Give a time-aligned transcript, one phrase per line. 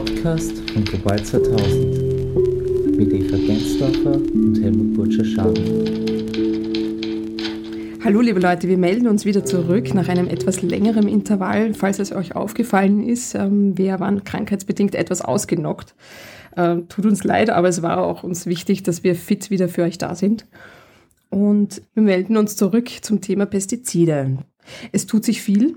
[0.00, 5.64] Podcast von Global 2000 mit Eva Gensdorfer und Helmut Burtscher-Schaden.
[8.02, 11.74] Hallo liebe Leute, wir melden uns wieder zurück nach einem etwas längeren Intervall.
[11.74, 15.94] Falls es euch aufgefallen ist, ähm, wir waren krankheitsbedingt etwas ausgenockt.
[16.56, 19.82] Äh, tut uns leid, aber es war auch uns wichtig, dass wir fit wieder für
[19.82, 20.46] euch da sind.
[21.28, 24.38] Und wir melden uns zurück zum Thema Pestizide.
[24.92, 25.76] Es tut sich viel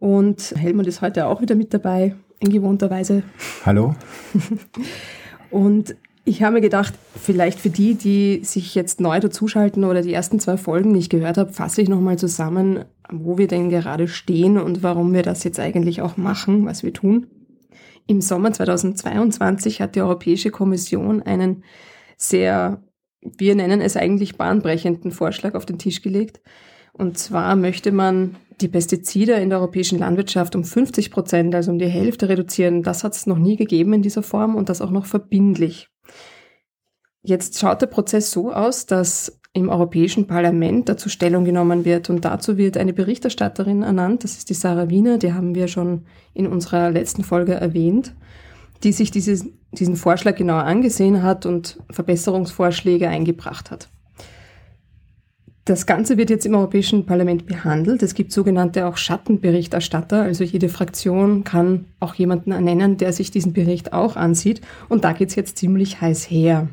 [0.00, 3.22] und Helmut ist heute auch wieder mit dabei, in gewohnter Weise.
[3.64, 3.94] Hallo.
[5.50, 10.14] und ich habe mir gedacht, vielleicht für die, die sich jetzt neu dazuschalten oder die
[10.14, 14.58] ersten zwei Folgen nicht gehört haben, fasse ich nochmal zusammen, wo wir denn gerade stehen
[14.58, 17.26] und warum wir das jetzt eigentlich auch machen, was wir tun.
[18.06, 21.64] Im Sommer 2022 hat die Europäische Kommission einen
[22.16, 22.82] sehr,
[23.20, 26.40] wir nennen es eigentlich bahnbrechenden Vorschlag auf den Tisch gelegt.
[26.92, 31.78] Und zwar möchte man die Pestizide in der europäischen Landwirtschaft um 50 Prozent, also um
[31.78, 32.82] die Hälfte reduzieren.
[32.82, 35.88] Das hat es noch nie gegeben in dieser Form und das auch noch verbindlich.
[37.22, 42.24] Jetzt schaut der Prozess so aus, dass im Europäischen Parlament dazu Stellung genommen wird und
[42.24, 44.24] dazu wird eine Berichterstatterin ernannt.
[44.24, 48.14] Das ist die Sarah Wiener, die haben wir schon in unserer letzten Folge erwähnt,
[48.82, 53.88] die sich dieses, diesen Vorschlag genauer angesehen hat und Verbesserungsvorschläge eingebracht hat.
[55.66, 58.02] Das Ganze wird jetzt im Europäischen Parlament behandelt.
[58.02, 60.20] Es gibt sogenannte auch Schattenberichterstatter.
[60.20, 64.60] Also jede Fraktion kann auch jemanden ernennen, der sich diesen Bericht auch ansieht.
[64.90, 66.68] Und da geht's jetzt ziemlich heiß her.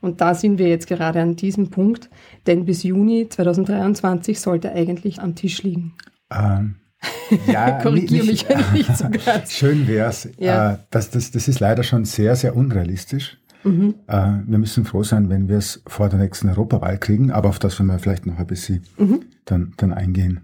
[0.00, 2.10] Und da sind wir jetzt gerade an diesem Punkt,
[2.46, 5.94] denn bis Juni 2023 sollte eigentlich am Tisch liegen.
[6.30, 6.76] Ähm,
[7.46, 9.52] ja, Korrigiere mich, wenn nicht so ganz.
[9.52, 10.28] Schön wär's.
[10.38, 10.72] Ja.
[10.72, 13.38] Äh, das, das, das ist leider schon sehr, sehr unrealistisch.
[13.64, 13.94] Mhm.
[14.06, 17.58] Äh, wir müssen froh sein, wenn wir es vor der nächsten Europawahl kriegen, aber auf
[17.58, 19.20] das werden wir vielleicht noch ein bisschen mhm.
[19.44, 20.40] dann, dann eingehen.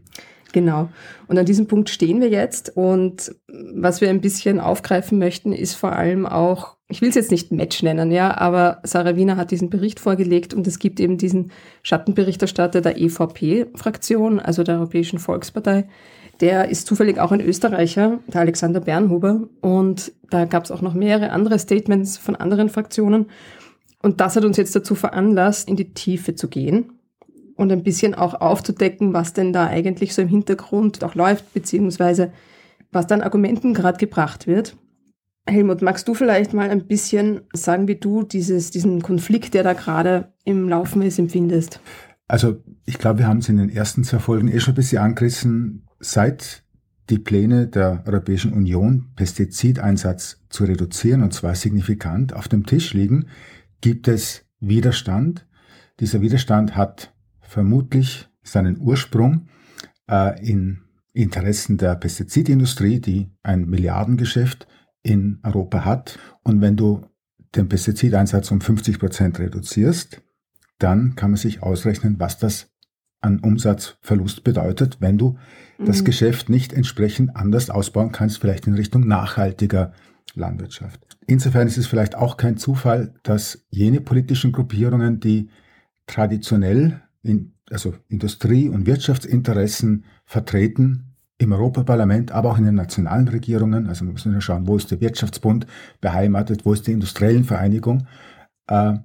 [0.53, 0.91] Genau.
[1.27, 2.77] Und an diesem Punkt stehen wir jetzt.
[2.77, 7.31] Und was wir ein bisschen aufgreifen möchten, ist vor allem auch, ich will es jetzt
[7.31, 11.17] nicht Match nennen, ja, aber Sarah Wiener hat diesen Bericht vorgelegt und es gibt eben
[11.17, 11.53] diesen
[11.83, 15.89] Schattenberichterstatter der EVP-Fraktion, also der Europäischen Volkspartei.
[16.41, 19.49] Der ist zufällig auch ein Österreicher, der Alexander Bernhuber.
[19.61, 23.27] Und da gab es auch noch mehrere andere Statements von anderen Fraktionen.
[24.03, 26.93] Und das hat uns jetzt dazu veranlasst, in die Tiefe zu gehen
[27.57, 32.33] und ein bisschen auch aufzudecken, was denn da eigentlich so im Hintergrund auch läuft, beziehungsweise
[32.91, 34.77] was dann Argumenten gerade gebracht wird.
[35.49, 39.73] Helmut, magst du vielleicht mal ein bisschen sagen, wie du dieses, diesen Konflikt, der da
[39.73, 41.81] gerade im Laufen ist, empfindest?
[42.29, 45.03] Also ich glaube, wir haben es in den ersten zwei Folgen eh schon ein bisschen
[45.03, 45.87] angerissen.
[46.05, 46.65] Seit
[47.11, 53.27] die Pläne der Europäischen Union, Pestizideinsatz zu reduzieren, und zwar signifikant, auf dem Tisch liegen,
[53.81, 55.47] gibt es Widerstand.
[56.01, 59.47] Dieser Widerstand hat vermutlich seinen Ursprung
[60.11, 60.81] äh, in
[61.13, 64.67] Interessen der Pestizidindustrie, die ein Milliardengeschäft
[65.05, 66.19] in Europa hat.
[66.43, 67.07] Und wenn du
[67.55, 70.21] den Pestizideinsatz um 50 Prozent reduzierst,
[70.79, 72.72] dann kann man sich ausrechnen, was das
[73.23, 75.39] an Umsatzverlust bedeutet, wenn du
[75.79, 75.85] mhm.
[75.87, 79.93] das Geschäft nicht entsprechend anders ausbauen kannst, vielleicht in Richtung nachhaltiger
[80.35, 81.01] Landwirtschaft.
[81.27, 85.51] Insofern ist es vielleicht auch kein Zufall, dass jene politischen Gruppierungen, die
[86.07, 93.87] traditionell in, also Industrie- und Wirtschaftsinteressen vertreten im Europaparlament, aber auch in den nationalen Regierungen.
[93.87, 95.67] Also wir müssen ja schauen, wo ist der Wirtschaftsbund
[96.01, 98.07] beheimatet, wo ist die industriellen Vereinigung.
[98.69, 98.99] Äh,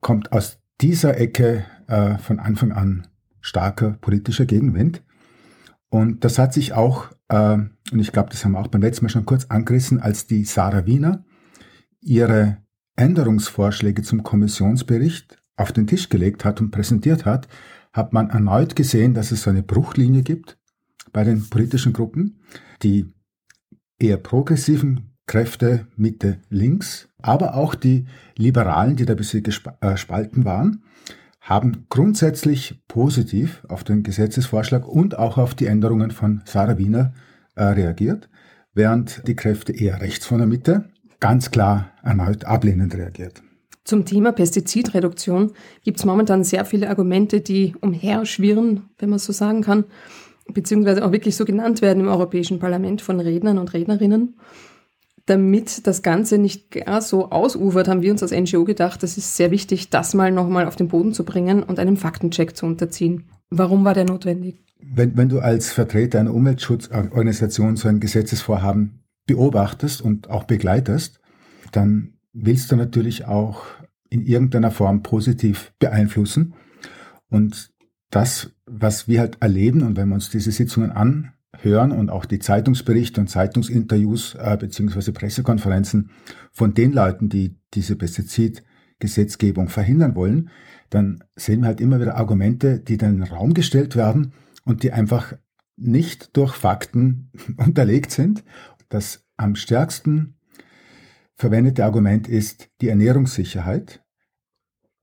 [0.00, 3.06] kommt aus dieser Ecke äh, von Anfang an
[3.40, 5.02] starker politischer Gegenwind.
[5.88, 9.04] Und das hat sich auch, äh, und ich glaube, das haben wir auch beim letzten
[9.04, 11.24] Mal schon kurz angerissen, als die Sarah Wiener
[12.00, 12.58] ihre
[12.96, 17.48] Änderungsvorschläge zum Kommissionsbericht auf den Tisch gelegt hat und präsentiert hat,
[17.92, 20.58] hat man erneut gesehen, dass es so eine Bruchlinie gibt
[21.12, 22.40] bei den politischen Gruppen.
[22.82, 23.12] Die
[23.98, 28.06] eher progressiven Kräfte Mitte links, aber auch die
[28.36, 30.82] Liberalen, die da ein bisschen gespalten waren,
[31.40, 37.12] haben grundsätzlich positiv auf den Gesetzesvorschlag und auch auf die Änderungen von Sarah Wiener
[37.54, 38.28] äh, reagiert,
[38.74, 40.84] während die Kräfte eher rechts von der Mitte
[41.18, 43.42] ganz klar erneut ablehnend reagiert.
[43.84, 45.52] Zum Thema Pestizidreduktion
[45.82, 49.84] gibt es momentan sehr viele Argumente, die umherschwirren, wenn man so sagen kann,
[50.52, 54.36] beziehungsweise auch wirklich so genannt werden im Europäischen Parlament von Rednern und Rednerinnen.
[55.30, 59.36] Damit das Ganze nicht gar so ausufert, haben wir uns als NGO gedacht, es ist
[59.36, 63.26] sehr wichtig, das mal nochmal auf den Boden zu bringen und einem Faktencheck zu unterziehen.
[63.48, 64.64] Warum war der notwendig?
[64.82, 71.20] Wenn, wenn du als Vertreter einer Umweltschutzorganisation so ein Gesetzesvorhaben beobachtest und auch begleitest,
[71.70, 73.62] dann willst du natürlich auch
[74.08, 76.54] in irgendeiner Form positiv beeinflussen.
[77.28, 77.70] Und
[78.10, 80.90] das, was wir halt erleben, und wenn wir uns diese Sitzungen
[81.62, 86.10] hören und auch die Zeitungsberichte und Zeitungsinterviews äh, beziehungsweise Pressekonferenzen
[86.52, 90.50] von den Leuten, die diese Pestizidgesetzgebung verhindern wollen,
[90.90, 94.32] dann sehen wir halt immer wieder Argumente, die dann in den Raum gestellt werden
[94.64, 95.34] und die einfach
[95.76, 98.44] nicht durch Fakten unterlegt sind.
[98.88, 100.36] Das am stärksten
[101.34, 104.02] verwendete Argument ist die Ernährungssicherheit,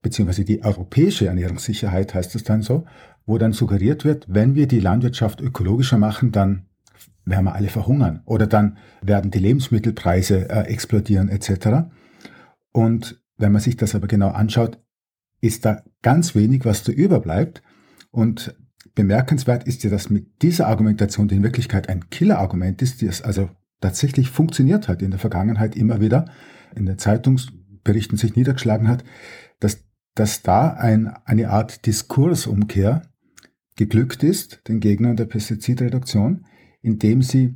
[0.02, 2.86] beziehungsweise die europäische Ernährungssicherheit heißt es dann so,
[3.28, 6.66] wo dann suggeriert wird, wenn wir die Landwirtschaft ökologischer machen, dann
[7.26, 11.90] werden wir alle verhungern oder dann werden die Lebensmittelpreise äh, explodieren etc.
[12.72, 14.82] Und wenn man sich das aber genau anschaut,
[15.42, 17.62] ist da ganz wenig, was da überbleibt.
[18.10, 18.56] Und
[18.94, 23.20] bemerkenswert ist ja, dass mit dieser Argumentation, die in Wirklichkeit ein Killerargument ist, die es
[23.20, 23.50] also
[23.82, 26.30] tatsächlich funktioniert hat in der Vergangenheit immer wieder,
[26.74, 29.04] in den Zeitungsberichten sich niedergeschlagen hat,
[29.60, 29.84] dass,
[30.14, 33.02] dass da ein, eine Art Diskursumkehr
[33.78, 36.44] geglückt ist, den Gegnern der Pestizidreduktion,
[36.82, 37.54] indem sie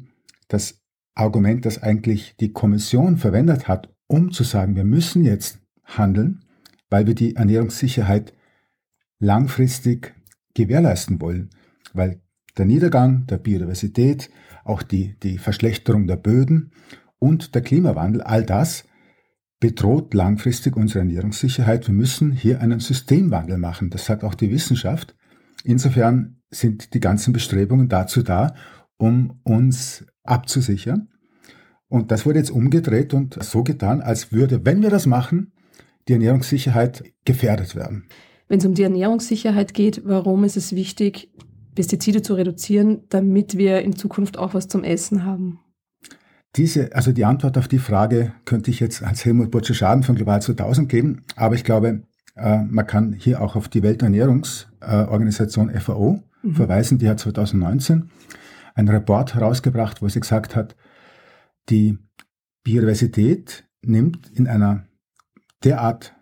[0.49, 0.81] das
[1.15, 6.45] Argument, das eigentlich die Kommission verwendet hat, um zu sagen, wir müssen jetzt handeln,
[6.89, 8.33] weil wir die Ernährungssicherheit
[9.19, 10.15] langfristig
[10.55, 11.51] gewährleisten wollen,
[11.93, 12.23] weil
[12.57, 14.31] der Niedergang der Biodiversität,
[14.65, 16.71] auch die, die Verschlechterung der Böden
[17.19, 18.85] und der Klimawandel, all das
[19.59, 21.87] bedroht langfristig unsere Ernährungssicherheit.
[21.87, 23.91] Wir müssen hier einen Systemwandel machen.
[23.91, 25.17] Das sagt auch die Wissenschaft.
[25.65, 28.55] Insofern sind die ganzen Bestrebungen dazu da,
[28.97, 31.09] um uns abzusichern.
[31.89, 35.53] Und das wurde jetzt umgedreht und so getan, als würde, wenn wir das machen,
[36.09, 38.07] die Ernährungssicherheit gefährdet werden.
[38.49, 41.31] Wenn es um die Ernährungssicherheit geht, warum ist es wichtig,
[41.75, 45.61] Pestizide zu reduzieren, damit wir in Zukunft auch was zum Essen haben?
[46.57, 50.43] Diese, also die Antwort auf die Frage könnte ich jetzt als Helmut Butcher-Schaden von Global
[50.43, 52.03] 2000 geben, aber ich glaube,
[52.35, 56.55] man kann hier auch auf die Welternährungsorganisation FAO mhm.
[56.55, 56.99] verweisen.
[56.99, 58.11] Die hat 2019
[58.75, 60.77] einen Report herausgebracht, wo sie gesagt hat,
[61.69, 61.99] die
[62.65, 64.85] Biodiversität nimmt in einer
[65.65, 66.15] derart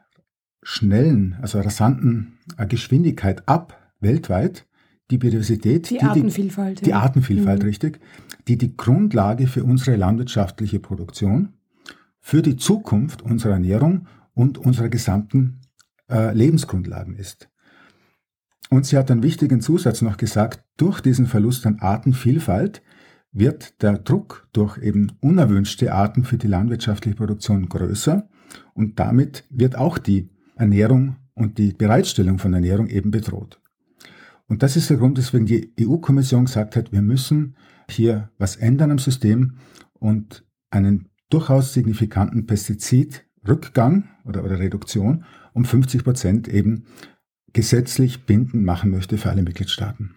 [0.62, 4.66] schnellen, also rasanten äh, Geschwindigkeit ab weltweit.
[5.10, 7.68] Die Biodiversität, die, die Artenvielfalt, die, die Artenvielfalt, mhm.
[7.68, 8.00] richtig,
[8.46, 11.54] die die Grundlage für unsere landwirtschaftliche Produktion,
[12.20, 15.59] für die Zukunft unserer Ernährung und unserer gesamten
[16.10, 17.48] äh, Lebensgrundlagen ist.
[18.70, 22.82] Und sie hat einen wichtigen Zusatz noch gesagt, durch diesen Verlust an Artenvielfalt
[23.32, 28.28] wird der Druck durch eben unerwünschte Arten für die landwirtschaftliche Produktion größer
[28.74, 33.60] und damit wird auch die Ernährung und die Bereitstellung von Ernährung eben bedroht.
[34.46, 37.56] Und das ist der Grund, weswegen die EU-Kommission gesagt hat, wir müssen
[37.88, 39.56] hier was ändern am System
[39.92, 46.84] und einen durchaus signifikanten Pestizidrückgang oder, oder Reduktion um 50 Prozent eben
[47.52, 50.14] gesetzlich bindend machen möchte für alle Mitgliedstaaten.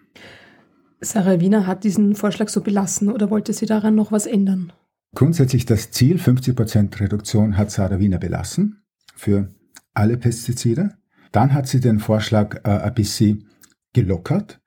[1.00, 4.72] Sarah Wiener hat diesen Vorschlag so belassen oder wollte sie daran noch was ändern?
[5.14, 8.82] Grundsätzlich das Ziel 50 Prozent Reduktion hat Sarah Wiener belassen
[9.14, 9.54] für
[9.92, 10.94] alle Pestizide.
[11.30, 13.48] Dann hat sie den Vorschlag äh, ein bisschen
[13.92, 14.60] gelockert,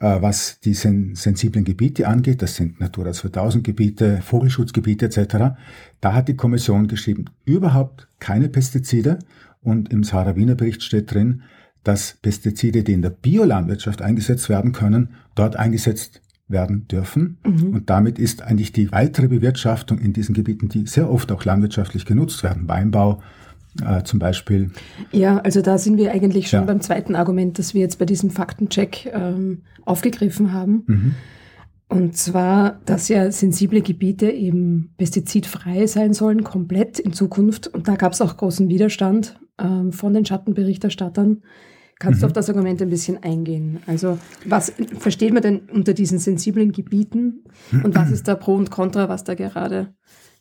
[0.00, 2.42] äh, was die sen sensiblen Gebiete angeht.
[2.42, 5.56] Das sind Natura 2000 Gebiete, Vogelschutzgebiete etc.
[6.00, 9.18] Da hat die Kommission geschrieben, überhaupt keine Pestizide
[9.64, 11.42] und im Sarah Wiener Bericht steht drin,
[11.82, 17.38] dass Pestizide, die in der Biolandwirtschaft eingesetzt werden können, dort eingesetzt werden dürfen.
[17.44, 17.74] Mhm.
[17.74, 22.04] Und damit ist eigentlich die weitere Bewirtschaftung in diesen Gebieten, die sehr oft auch landwirtschaftlich
[22.04, 23.22] genutzt werden, Weinbau
[23.84, 24.70] äh, zum Beispiel.
[25.12, 26.66] Ja, also da sind wir eigentlich schon ja.
[26.66, 30.84] beim zweiten Argument, das wir jetzt bei diesem Faktencheck ähm, aufgegriffen haben.
[30.86, 31.14] Mhm.
[31.88, 37.68] Und zwar, dass ja sensible Gebiete eben pestizidfrei sein sollen, komplett in Zukunft.
[37.68, 41.42] Und da gab es auch großen Widerstand ähm, von den Schattenberichterstattern.
[41.98, 42.20] Kannst mhm.
[42.20, 43.78] du auf das Argument ein bisschen eingehen?
[43.86, 47.44] Also was versteht man denn unter diesen sensiblen Gebieten
[47.82, 49.94] und was ist da Pro und Contra, was da gerade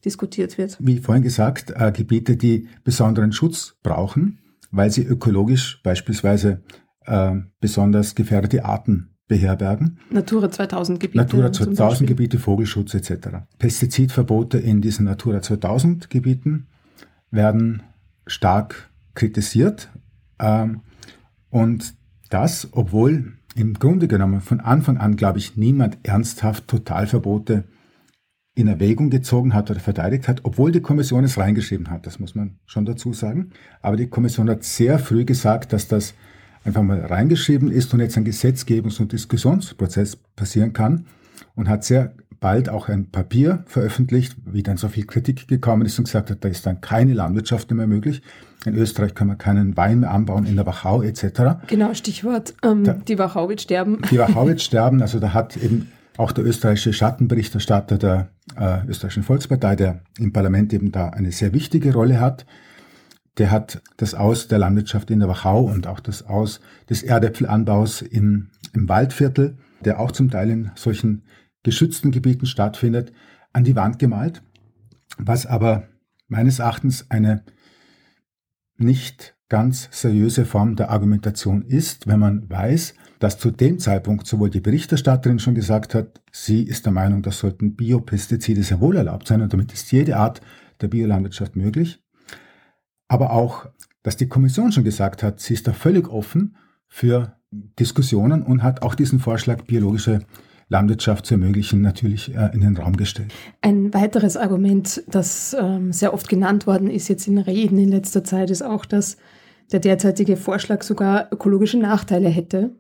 [0.04, 0.78] diskutiert wird?
[0.80, 4.40] Wie vorhin gesagt, äh, Gebiete, die besonderen Schutz brauchen,
[4.72, 6.64] weil sie ökologisch beispielsweise
[7.06, 10.00] äh, besonders gefährdete Arten beherbergen.
[10.10, 11.18] Natura 2000 Gebiete.
[11.18, 13.30] Natura 2000 Gebiete, Vogelschutz etc.
[13.58, 16.68] Pestizidverbote in diesen Natura 2000 Gebieten
[17.32, 17.84] werden
[18.28, 19.90] stark kritisiert.
[20.40, 20.82] Ähm,
[21.50, 21.96] und
[22.30, 27.66] das, obwohl im Grunde genommen von Anfang an, glaube ich, niemand ernsthaft Totalverbote
[28.56, 32.36] in Erwägung gezogen hat oder verteidigt hat, obwohl die Kommission es reingeschrieben hat, das muss
[32.36, 33.52] man schon dazu sagen.
[33.82, 36.14] Aber die Kommission hat sehr früh gesagt, dass das
[36.64, 41.08] einfach mal reingeschrieben ist und jetzt ein Gesetzgebungs- und Diskussionsprozess passieren kann
[41.56, 45.98] und hat sehr bald auch ein Papier veröffentlicht, wie dann so viel Kritik gekommen ist
[45.98, 48.22] und gesagt hat, da ist dann keine Landwirtschaft mehr möglich.
[48.66, 51.66] In Österreich kann man keinen Wein mehr anbauen, in der Wachau etc.
[51.68, 54.02] Genau, Stichwort, ähm, da, die Wachau wird sterben.
[54.12, 59.24] Die Wachau wird sterben, also da hat eben Auch der österreichische Schattenberichterstatter der äh, österreichischen
[59.24, 62.46] Volkspartei, der im Parlament eben da eine sehr wichtige Rolle hat,
[63.40, 66.60] der hat das Aus der Landwirtschaft in der Wachau und auch das Aus
[66.90, 71.24] des Erdäpfelanbaus im, im Waldviertel, der auch zum Teil in solchen
[71.64, 73.14] geschützten Gebieten stattfindet,
[73.54, 74.44] an die Wand gemalt,
[75.18, 75.88] was aber
[76.28, 77.44] meines Erachtens eine
[78.78, 84.50] nicht ganz seriöse Form der Argumentation ist, wenn man weiß, dass zu dem Zeitpunkt sowohl
[84.50, 89.28] die Berichterstatterin schon gesagt hat, sie ist der Meinung, das sollten Biopestizide sehr wohl erlaubt
[89.28, 90.42] sein und damit ist jede Art
[90.82, 92.04] der Biolandwirtschaft möglich,
[93.08, 93.68] aber auch,
[94.02, 98.82] dass die Kommission schon gesagt hat, sie ist da völlig offen für Diskussionen und hat
[98.82, 100.26] auch diesen Vorschlag biologische
[100.70, 103.34] Landwirtschaft zu ermöglichen, natürlich äh, in den Raum gestellt.
[103.62, 108.24] Ein weiteres Argument, das ähm, sehr oft genannt worden ist jetzt in Reden in letzter
[108.24, 109.18] Zeit, ist auch, dass
[109.72, 112.76] der derzeitige Vorschlag sogar ökologische Nachteile hätte,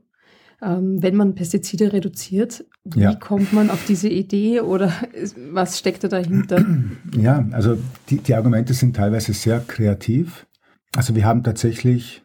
[0.62, 2.66] ähm, wenn man Pestizide reduziert.
[2.84, 3.16] Wie ja.
[3.16, 4.92] kommt man auf diese Idee oder
[5.52, 6.66] was steckt da dahinter?
[7.18, 7.78] Ja, also
[8.10, 10.46] die, die Argumente sind teilweise sehr kreativ.
[10.96, 12.24] Also wir haben tatsächlich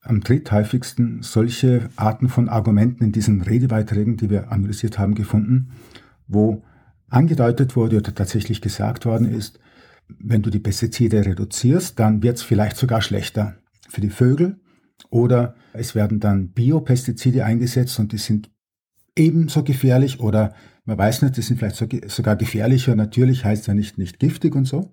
[0.00, 5.70] am dritthäufigsten solche Arten von Argumenten in diesen Redebeiträgen, die wir analysiert haben, gefunden,
[6.26, 6.62] wo
[7.08, 9.58] angedeutet wurde oder tatsächlich gesagt worden ist,
[10.18, 13.56] wenn du die Pestizide reduzierst, dann wird es vielleicht sogar schlechter
[13.88, 14.60] für die Vögel
[15.10, 18.50] oder es werden dann Biopestizide eingesetzt und die sind
[19.16, 22.94] ebenso gefährlich oder man weiß nicht, die sind vielleicht sogar gefährlicher.
[22.94, 24.90] Natürlich heißt ja nicht, nicht giftig und so.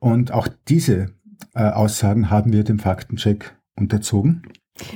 [0.00, 1.12] Und auch diese
[1.54, 4.42] äh, Aussagen haben wir dem Faktencheck unterzogen.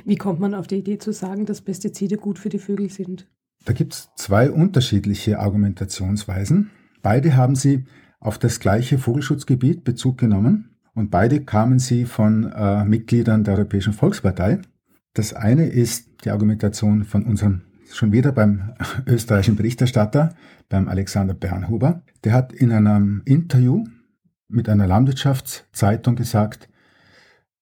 [0.04, 3.26] Wie kommt man auf die Idee zu sagen, dass Pestizide gut für die Vögel sind?
[3.64, 6.71] Da gibt es zwei unterschiedliche Argumentationsweisen.
[7.02, 7.85] Beide haben sie
[8.21, 13.92] auf das gleiche Vogelschutzgebiet Bezug genommen und beide kamen sie von äh, Mitgliedern der Europäischen
[13.92, 14.61] Volkspartei.
[15.14, 18.75] Das eine ist die Argumentation von unserem schon wieder beim
[19.06, 20.35] österreichischen Berichterstatter,
[20.68, 22.02] beim Alexander Bernhuber.
[22.25, 23.85] Der hat in einem Interview
[24.49, 26.68] mit einer Landwirtschaftszeitung gesagt,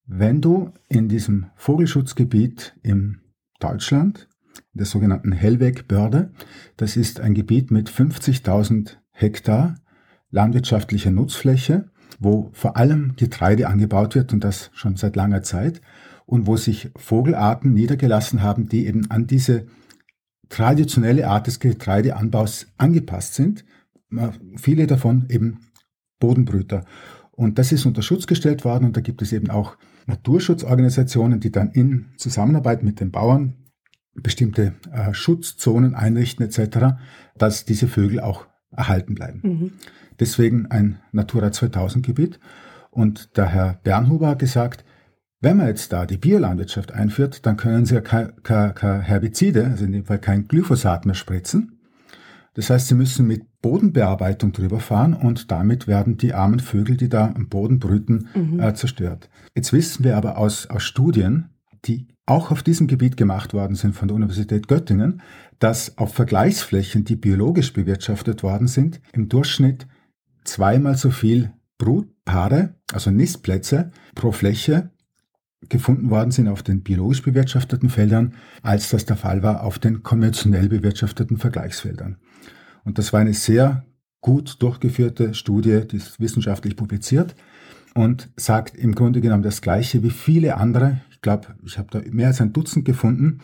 [0.07, 3.21] wenn du in diesem Vogelschutzgebiet in
[3.59, 4.29] Deutschland,
[4.73, 6.33] in der sogenannten Hellwegbörde,
[6.77, 9.77] das ist ein Gebiet mit 50.000 Hektar
[10.31, 15.81] landwirtschaftlicher Nutzfläche, wo vor allem Getreide angebaut wird und das schon seit langer Zeit
[16.27, 19.67] und wo sich Vogelarten niedergelassen haben, die eben an diese
[20.49, 23.65] traditionelle Art des Getreideanbaus angepasst sind.
[24.57, 25.61] Viele davon eben
[26.19, 26.85] Bodenbrüter.
[27.33, 31.51] Und das ist unter Schutz gestellt worden und da gibt es eben auch Naturschutzorganisationen, die
[31.51, 33.55] dann in Zusammenarbeit mit den Bauern
[34.15, 36.97] bestimmte äh, Schutzzonen einrichten etc.,
[37.37, 39.41] dass diese Vögel auch erhalten bleiben.
[39.43, 39.73] Mhm.
[40.21, 42.39] Deswegen ein Natura 2000 Gebiet.
[42.91, 44.85] Und der Herr Bernhuber hat gesagt,
[45.41, 49.93] wenn man jetzt da die Biolandwirtschaft einführt, dann können sie ja keine Herbizide, also in
[49.93, 51.81] dem Fall kein Glyphosat mehr spritzen.
[52.55, 57.09] Das heißt, sie müssen mit Bodenbearbeitung drüber fahren und damit werden die armen Vögel, die
[57.09, 58.61] da am Boden brüten, mhm.
[58.61, 59.31] äh, zerstört.
[59.55, 61.49] Jetzt wissen wir aber aus, aus Studien,
[61.87, 65.23] die auch auf diesem Gebiet gemacht worden sind von der Universität Göttingen,
[65.61, 69.87] dass auf Vergleichsflächen, die biologisch bewirtschaftet worden sind, im Durchschnitt
[70.45, 74.91] zweimal so viel Brutpaare, also Nistplätze pro Fläche
[75.71, 80.03] gefunden worden sind auf den biologisch bewirtschafteten Feldern, als das der Fall war auf den
[80.03, 82.19] konventionell bewirtschafteten Vergleichsfeldern.
[82.85, 83.85] Und das war eine sehr
[84.21, 87.35] gut durchgeführte Studie, die ist wissenschaftlich publiziert
[87.95, 91.01] und sagt im Grunde genommen das Gleiche wie viele andere.
[91.11, 93.41] Ich glaube, ich habe da mehr als ein Dutzend gefunden,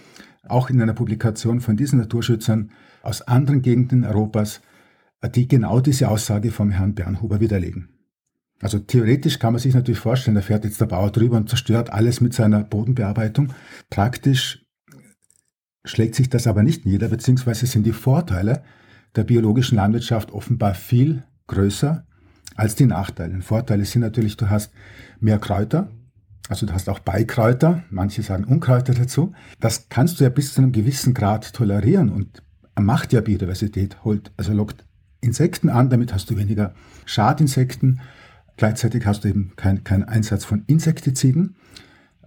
[0.48, 2.70] auch in einer Publikation von diesen Naturschützern
[3.02, 4.60] aus anderen Gegenden Europas,
[5.34, 7.88] die genau diese Aussage vom Herrn Bernhuber widerlegen.
[8.62, 11.90] Also theoretisch kann man sich natürlich vorstellen, da fährt jetzt der Bauer drüber und zerstört
[11.90, 13.54] alles mit seiner Bodenbearbeitung.
[13.88, 14.66] Praktisch
[15.84, 18.62] schlägt sich das aber nicht nieder, beziehungsweise sind die Vorteile
[19.16, 22.04] der biologischen Landwirtschaft offenbar viel größer
[22.54, 23.40] als die Nachteile.
[23.42, 24.72] Vorteile sind natürlich, du hast
[25.18, 25.90] mehr Kräuter,
[26.48, 29.32] also du hast auch Beikräuter, manche sagen Unkräuter dazu.
[29.60, 32.42] Das kannst du ja bis zu einem gewissen Grad tolerieren und
[32.78, 34.84] macht ja Biodiversität, holt, also lockt
[35.20, 36.74] Insekten an, damit hast du weniger
[37.04, 38.00] Schadinsekten.
[38.56, 41.56] Gleichzeitig hast du eben keinen kein Einsatz von Insektiziden,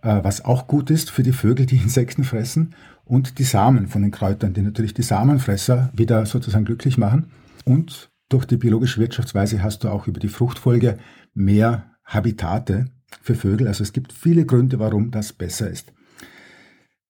[0.02, 2.76] äh, was auch gut ist für die Vögel, die Insekten fressen
[3.06, 7.32] und die Samen von den Kräutern, die natürlich die Samenfresser wieder sozusagen glücklich machen.
[7.66, 10.98] Und durch die biologische Wirtschaftsweise hast du auch über die Fruchtfolge
[11.34, 12.88] mehr Habitate
[13.22, 13.68] für Vögel.
[13.68, 15.94] Also es gibt viele Gründe, warum das besser ist.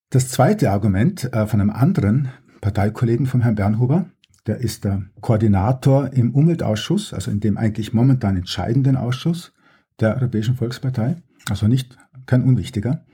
[0.09, 2.29] Das zweite Argument äh, von einem anderen
[2.61, 4.05] Parteikollegen von Herrn Bernhuber,
[4.45, 9.53] der ist der Koordinator im Umweltausschuss, also in dem eigentlich momentan entscheidenden Ausschuss
[9.99, 11.15] der Europäischen Volkspartei,
[11.49, 13.05] also nicht kein unwichtiger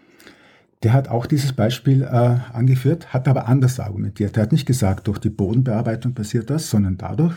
[0.83, 2.07] der hat auch dieses Beispiel äh,
[2.53, 4.37] angeführt, hat aber anders argumentiert.
[4.37, 7.35] Er hat nicht gesagt, durch die Bodenbearbeitung passiert das, sondern dadurch,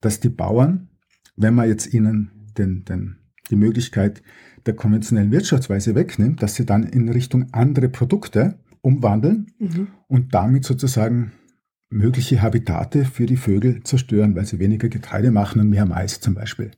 [0.00, 0.88] dass die Bauern,
[1.36, 3.16] wenn man jetzt ihnen den, den,
[3.50, 4.22] die Möglichkeit
[4.66, 9.88] der konventionellen Wirtschaftsweise wegnimmt, dass sie dann in Richtung andere Produkte umwandeln mhm.
[10.08, 11.32] und damit sozusagen
[11.88, 16.34] mögliche Habitate für die Vögel zerstören, weil sie weniger Getreide machen und mehr Mais zum
[16.34, 16.72] Beispiel.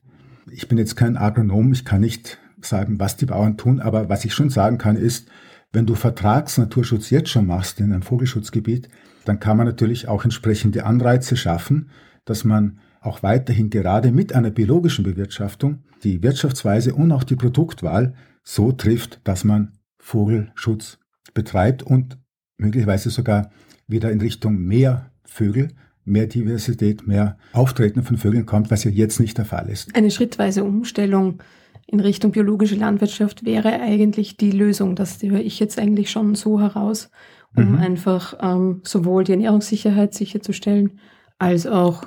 [0.51, 4.25] Ich bin jetzt kein Agronom, ich kann nicht sagen, was die Bauern tun, aber was
[4.25, 5.29] ich schon sagen kann, ist,
[5.73, 8.89] wenn du Vertragsnaturschutz jetzt schon machst in einem Vogelschutzgebiet,
[9.25, 11.89] dann kann man natürlich auch entsprechende Anreize schaffen,
[12.25, 18.13] dass man auch weiterhin gerade mit einer biologischen Bewirtschaftung die Wirtschaftsweise und auch die Produktwahl
[18.43, 20.99] so trifft, dass man Vogelschutz
[21.33, 22.17] betreibt und
[22.57, 23.51] möglicherweise sogar
[23.87, 25.69] wieder in Richtung mehr Vögel,
[26.05, 29.93] mehr Diversität, mehr Auftreten von Vögeln kommt, was ja jetzt nicht der Fall ist.
[29.95, 31.39] Eine schrittweise Umstellung
[31.87, 34.95] in Richtung biologische Landwirtschaft wäre eigentlich die Lösung.
[34.95, 37.09] Das höre ich jetzt eigentlich schon so heraus,
[37.55, 37.77] um mhm.
[37.77, 40.99] einfach ähm, sowohl die Ernährungssicherheit sicherzustellen,
[41.39, 42.03] als auch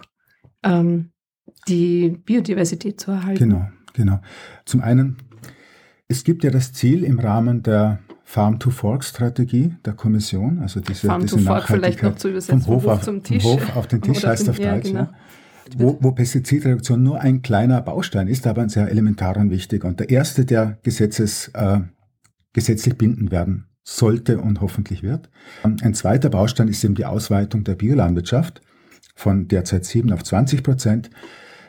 [0.63, 1.11] ähm,
[1.67, 3.49] die Biodiversität zu erhalten.
[3.49, 4.21] Genau, genau.
[4.67, 5.17] Zum einen,
[6.09, 11.37] es gibt ja das Ziel im Rahmen der Farm-to-Fork-Strategie der Kommission, also diese, Farm diese
[11.37, 13.43] to Fork vielleicht noch zu übersetzen, vom Hof, auf, zum Tisch.
[13.43, 14.89] Vom Hof auf den Tisch heißt auf Deutsch.
[14.89, 15.01] Genau.
[15.01, 15.15] Ja
[15.79, 19.89] wo, wo Pestizidreduktion nur ein kleiner Baustein ist, aber ein sehr elementarer und wichtiger.
[19.89, 21.81] Und der erste, der Gesetzes, äh,
[22.53, 25.31] gesetzlich binden werden sollte und hoffentlich wird.
[25.63, 28.61] Ein zweiter Baustein ist eben die Ausweitung der Biolandwirtschaft
[29.15, 31.11] von derzeit 7 auf 20 Prozent.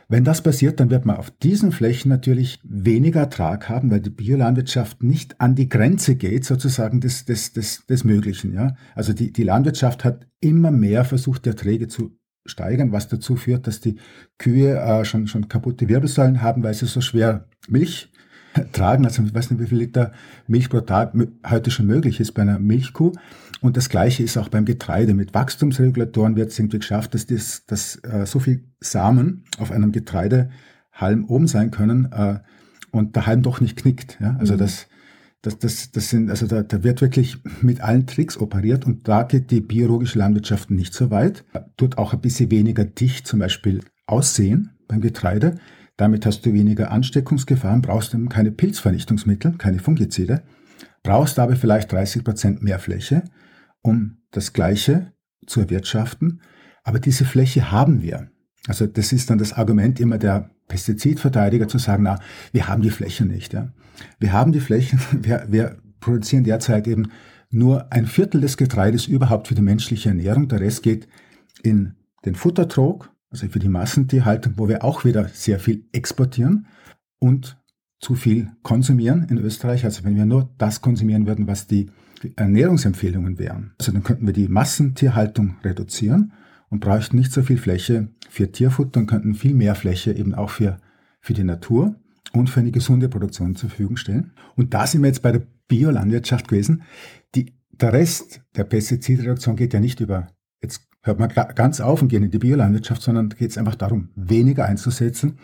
[0.07, 4.09] Wenn das passiert, dann wird man auf diesen Flächen natürlich weniger Ertrag haben, weil die
[4.09, 8.53] Biolandwirtschaft nicht an die Grenze geht, sozusagen des, des, des, des Möglichen.
[8.53, 8.75] Ja?
[8.93, 13.67] Also die, die Landwirtschaft hat immer mehr versucht, die Erträge zu steigern, was dazu führt,
[13.67, 13.97] dass die
[14.37, 18.11] Kühe äh, schon, schon kaputte Wirbelsäulen haben, weil sie so schwer Milch
[18.71, 19.05] tragen.
[19.05, 20.11] Also ich weiß nicht, wie viel Liter
[20.47, 21.13] Milch pro Tag
[21.49, 23.13] heute schon möglich ist bei einer Milchkuh.
[23.61, 25.13] Und das Gleiche ist auch beim Getreide.
[25.13, 29.91] Mit Wachstumsregulatoren wird es irgendwie geschafft, dass, das, dass äh, so viel Samen auf einem
[29.91, 32.39] Getreidehalm oben sein können äh,
[32.91, 34.17] und der Halm doch nicht knickt.
[34.19, 34.35] Ja?
[34.39, 34.57] Also mhm.
[34.57, 34.87] das
[35.41, 39.23] das, das, das sind, also da, da wird wirklich mit allen Tricks operiert und da
[39.23, 41.43] geht die biologische Landwirtschaft nicht so weit.
[41.77, 45.55] Tut auch ein bisschen weniger dicht zum Beispiel aussehen beim Getreide.
[45.97, 50.43] Damit hast du weniger Ansteckungsgefahren, brauchst eben keine Pilzvernichtungsmittel, keine Fungizide,
[51.03, 53.23] brauchst aber vielleicht 30 Prozent mehr Fläche,
[53.81, 55.13] um das Gleiche
[55.47, 56.41] zu erwirtschaften.
[56.83, 58.29] Aber diese Fläche haben wir.
[58.67, 62.19] Also das ist dann das Argument immer der Pestizidverteidiger zu sagen, na,
[62.53, 63.53] wir haben die Flächen nicht.
[63.53, 63.73] Ja.
[64.19, 67.11] Wir haben die Flächen, wir, wir produzieren derzeit eben
[67.49, 70.47] nur ein Viertel des Getreides überhaupt für die menschliche Ernährung.
[70.47, 71.09] Der Rest geht
[71.61, 76.67] in den Futtertrog, also für die Massentierhaltung, wo wir auch wieder sehr viel exportieren
[77.19, 77.57] und
[77.99, 79.83] zu viel konsumieren in Österreich.
[79.83, 81.91] Also wenn wir nur das konsumieren würden, was die
[82.37, 86.31] Ernährungsempfehlungen wären, also dann könnten wir die Massentierhaltung reduzieren
[86.71, 90.49] und bräuchten nicht so viel Fläche für Tierfutter und könnten viel mehr Fläche eben auch
[90.49, 90.77] für,
[91.19, 91.95] für die Natur
[92.33, 94.31] und für eine gesunde Produktion zur Verfügung stellen.
[94.55, 96.83] Und da sind wir jetzt bei der Biolandwirtschaft gewesen.
[97.35, 100.27] Die, der Rest der Pestizidreduktion geht ja nicht über,
[100.61, 104.09] jetzt hört man ganz auf und gehen in die Biolandwirtschaft, sondern geht es einfach darum,
[104.15, 105.39] weniger einzusetzen.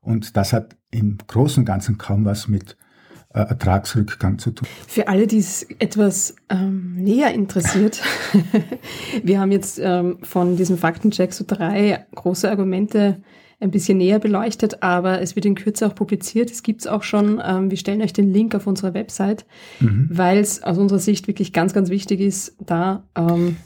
[0.00, 2.78] Und das hat im Großen und Ganzen kaum was mit
[3.32, 4.66] Ertragsrückgang zu tun.
[4.88, 8.02] Für alle, die es etwas ähm, näher interessiert,
[9.22, 13.22] wir haben jetzt ähm, von diesem Faktencheck so drei große Argumente
[13.60, 16.50] ein bisschen näher beleuchtet, aber es wird in Kürze auch publiziert.
[16.50, 17.40] Es gibt es auch schon.
[17.44, 19.44] Ähm, wir stellen euch den Link auf unserer Website,
[19.80, 20.08] mhm.
[20.10, 23.56] weil es aus unserer Sicht wirklich ganz, ganz wichtig ist, da ähm,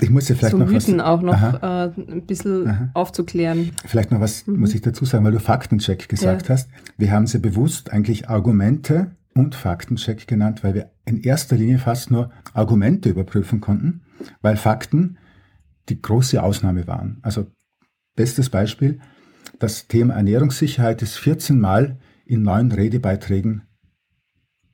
[0.00, 2.90] ich muss ja vielleicht so noch Mythen was, auch noch äh, ein bisschen aha.
[2.94, 3.72] aufzuklären.
[3.84, 4.60] Vielleicht noch was mhm.
[4.60, 6.54] muss ich dazu sagen, weil du Faktencheck gesagt ja.
[6.54, 6.70] hast.
[6.96, 12.10] Wir haben sie bewusst eigentlich Argumente und Faktencheck genannt, weil wir in erster Linie fast
[12.10, 14.02] nur Argumente überprüfen konnten,
[14.42, 15.18] weil Fakten
[15.88, 17.18] die große Ausnahme waren.
[17.22, 17.46] Also
[18.14, 19.00] bestes Beispiel,
[19.58, 23.62] das Thema Ernährungssicherheit ist 14 Mal in neun Redebeiträgen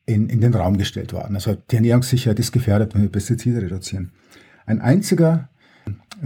[0.06, 1.34] in, in den Raum gestellt worden.
[1.34, 4.12] Also die Ernährungssicherheit ist gefährdet, wenn wir Pestizide reduzieren.
[4.66, 5.48] Ein einziger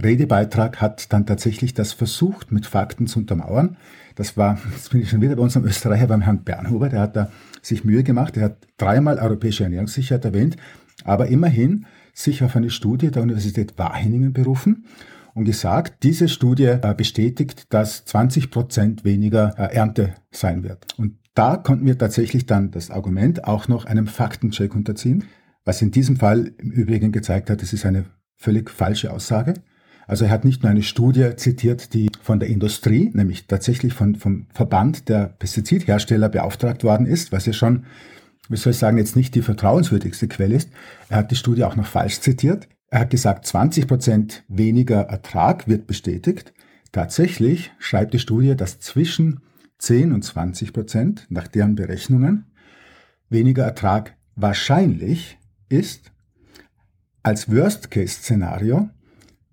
[0.01, 3.77] Redebeitrag hat dann tatsächlich das versucht, mit Fakten zu untermauern.
[4.15, 7.15] Das war, jetzt bin ich schon wieder bei unserem Österreicher, beim Herrn Bernhuber, der hat
[7.15, 10.55] da sich Mühe gemacht, der hat dreimal europäische Ernährungssicherheit erwähnt,
[11.03, 14.85] aber immerhin sich auf eine Studie der Universität Wageningen berufen
[15.33, 20.85] und gesagt, diese Studie äh, bestätigt, dass 20 Prozent weniger äh, Ernte sein wird.
[20.97, 25.25] Und da konnten wir tatsächlich dann das Argument auch noch einem Faktencheck unterziehen,
[25.63, 28.05] was in diesem Fall im Übrigen gezeigt hat, es ist eine
[28.39, 29.53] völlig falsche Aussage.
[30.07, 34.15] Also er hat nicht nur eine Studie zitiert, die von der Industrie, nämlich tatsächlich von,
[34.15, 37.85] vom Verband der Pestizidhersteller beauftragt worden ist, was ja schon
[38.49, 40.69] wie soll ich sagen, jetzt nicht die vertrauenswürdigste Quelle ist.
[41.07, 42.67] Er hat die Studie auch noch falsch zitiert.
[42.89, 46.51] Er hat gesagt, 20 Prozent weniger Ertrag wird bestätigt.
[46.91, 49.41] Tatsächlich schreibt die Studie, dass zwischen
[49.77, 52.45] 10 und 20 Prozent, nach deren Berechnungen,
[53.29, 55.37] weniger Ertrag wahrscheinlich
[55.69, 56.11] ist
[57.29, 58.89] als Worst-Case-Szenario,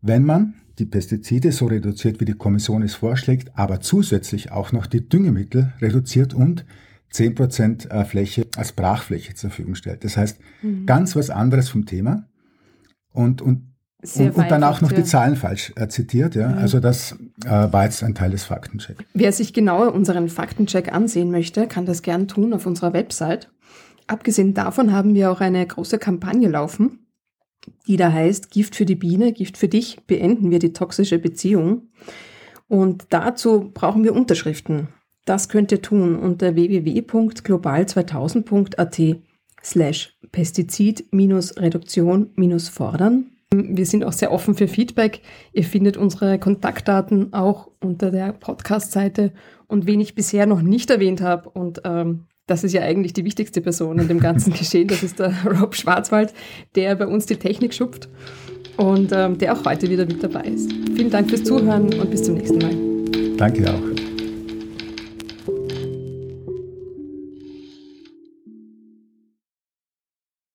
[0.01, 4.87] wenn man die Pestizide so reduziert, wie die Kommission es vorschlägt, aber zusätzlich auch noch
[4.87, 6.65] die Düngemittel reduziert und
[7.12, 10.05] 10% äh, Fläche als Brachfläche zur Verfügung stellt.
[10.05, 10.87] Das heißt, mhm.
[10.87, 12.27] ganz was anderes vom Thema
[13.12, 13.67] und, und,
[14.03, 16.35] und, und dann auch noch die Zahlen falsch äh, zitiert.
[16.35, 16.49] Ja?
[16.49, 16.59] Mhm.
[16.59, 17.12] Also das
[17.45, 19.05] äh, war jetzt ein Teil des Faktenchecks.
[19.12, 23.51] Wer sich genauer unseren Faktencheck ansehen möchte, kann das gern tun auf unserer Website.
[24.07, 27.01] Abgesehen davon haben wir auch eine große Kampagne laufen,
[27.87, 31.88] die da heißt Gift für die Biene, Gift für dich, beenden wir die toxische Beziehung.
[32.68, 34.88] Und dazu brauchen wir Unterschriften.
[35.24, 39.00] Das könnt ihr tun unter www.global2000.at
[39.62, 43.31] slash Pestizid-Reduktion-Fordern.
[43.52, 45.22] Wir sind auch sehr offen für Feedback.
[45.52, 49.33] Ihr findet unsere Kontaktdaten auch unter der Podcast-Seite.
[49.66, 53.25] Und wen ich bisher noch nicht erwähnt habe, und ähm, das ist ja eigentlich die
[53.25, 56.33] wichtigste Person in dem ganzen Geschehen, das ist der Rob Schwarzwald,
[56.75, 58.09] der bei uns die Technik schupft
[58.77, 60.71] und ähm, der auch heute wieder mit dabei ist.
[60.95, 63.37] Vielen Dank fürs Zuhören und bis zum nächsten Mal.
[63.37, 64.06] Danke auch.